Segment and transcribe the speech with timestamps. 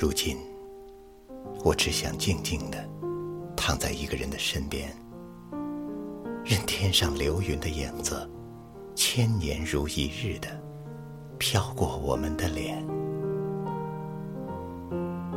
[0.00, 0.38] 如今，
[1.62, 2.88] 我只想静静的
[3.54, 4.90] 躺在一个人的身边，
[6.42, 8.26] 任天上流云的影子，
[8.94, 10.48] 千年如一日的
[11.36, 12.82] 飘过我们的脸。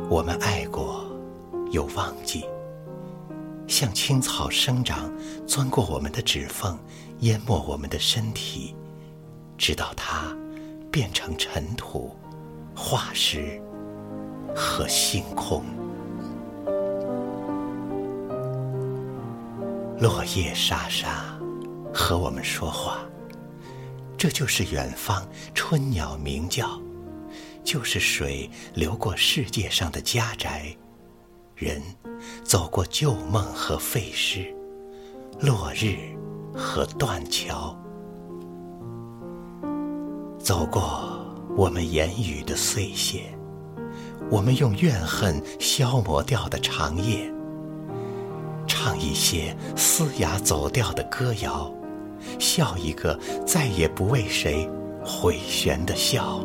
[0.08, 1.04] 我们爱过，
[1.70, 2.46] 又忘记，
[3.66, 5.12] 像青草生长，
[5.46, 6.78] 钻过我们的指缝，
[7.18, 8.74] 淹没我们的身体，
[9.58, 10.34] 直到它
[10.90, 12.16] 变成尘土、
[12.74, 13.60] 化石。
[14.54, 15.64] 和星空，
[19.98, 21.24] 落叶沙沙，
[21.92, 23.00] 和我们说话。
[24.16, 26.80] 这就是远方春鸟鸣叫，
[27.62, 30.74] 就是水流过世界上的家宅，
[31.56, 31.82] 人
[32.42, 34.54] 走过旧梦和废墟，
[35.40, 35.96] 落日
[36.54, 37.76] 和断桥，
[40.38, 41.18] 走过
[41.56, 43.36] 我们言语的碎屑。
[44.34, 47.32] 我们用怨恨消磨掉的长夜，
[48.66, 51.72] 唱一些嘶哑走调的歌谣，
[52.40, 54.68] 笑一个再也不为谁
[55.04, 56.44] 回旋的笑。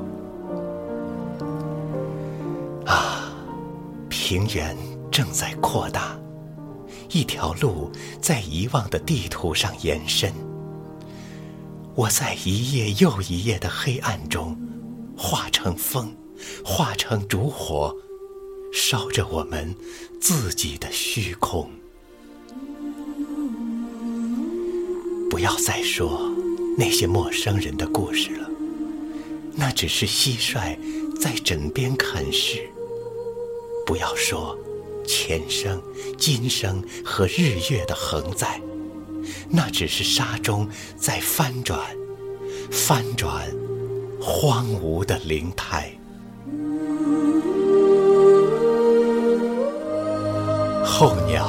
[2.85, 3.33] 啊，
[4.07, 4.77] 平原
[5.09, 6.15] 正在扩大，
[7.09, 10.31] 一条路在遗忘的地图上延伸。
[11.95, 14.55] 我在一夜又一夜的黑暗中，
[15.17, 16.15] 化成风。
[16.63, 17.95] 化成烛火，
[18.73, 19.75] 烧着我们
[20.19, 21.69] 自己的虚空。
[25.29, 26.31] 不要再说
[26.77, 28.49] 那些陌生人的故事了，
[29.55, 30.77] 那只是蟋蟀
[31.19, 32.67] 在枕边啃食。
[33.85, 34.57] 不要说
[35.07, 35.81] 前生、
[36.17, 38.61] 今生和日月的横在，
[39.49, 40.67] 那只是沙中
[40.97, 41.79] 在翻转、
[42.71, 43.49] 翻转
[44.21, 45.91] 荒芜的灵台。
[50.85, 51.47] 候鸟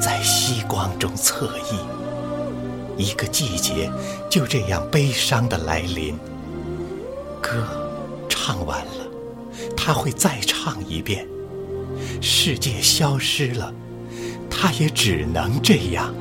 [0.00, 3.90] 在夕光中侧翼，一个季节
[4.28, 6.18] 就这样悲伤的来临。
[7.40, 7.64] 歌
[8.28, 9.06] 唱完了，
[9.76, 11.26] 他会再唱一遍。
[12.20, 13.72] 世界消失了，
[14.50, 16.12] 他也只能这样。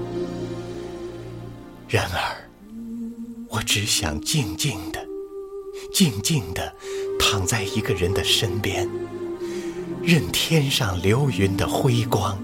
[1.88, 2.50] 然而，
[3.50, 5.00] 我只想静静的、
[5.94, 6.74] 静静的
[7.32, 8.86] 躺在一个人的身边。
[10.04, 12.38] 任天上流云的辉光，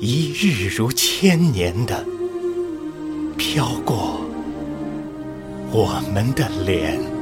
[0.00, 2.04] 一日如千年的
[3.36, 4.20] 飘过
[5.70, 7.15] 我们的脸。